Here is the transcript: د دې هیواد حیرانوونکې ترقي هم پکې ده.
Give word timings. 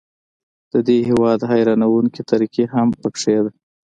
د 0.73 0.75
دې 0.87 0.97
هیواد 1.09 1.39
حیرانوونکې 1.51 2.21
ترقي 2.29 2.65
هم 2.73 2.87
پکې 3.01 3.37
ده. 3.43 3.51